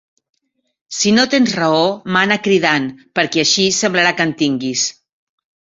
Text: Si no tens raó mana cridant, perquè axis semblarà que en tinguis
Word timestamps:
Si 0.99 1.11
no 1.17 1.25
tens 1.33 1.53
raó 1.59 1.83
mana 2.17 2.39
cridant, 2.47 2.89
perquè 3.21 3.45
axis 3.47 3.85
semblarà 3.85 4.17
que 4.19 4.29
en 4.31 4.35
tinguis 4.43 4.91